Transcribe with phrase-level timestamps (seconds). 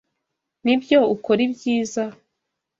[0.63, 2.03] Nibyo ukora ibyiza,?